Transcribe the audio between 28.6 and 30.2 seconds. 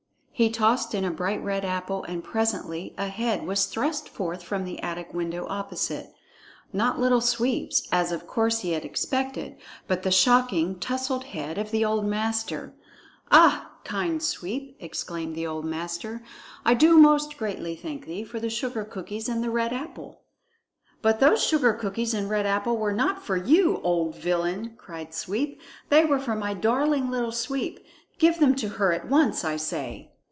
her at once, I say."